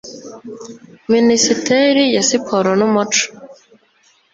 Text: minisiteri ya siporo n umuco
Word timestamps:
minisiteri 1.11 2.03
ya 2.15 2.23
siporo 2.29 2.69
n 2.79 2.81
umuco 2.87 3.25